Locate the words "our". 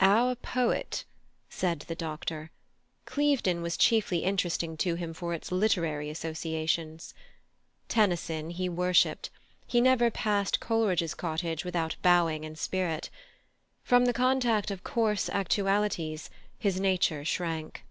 0.00-0.34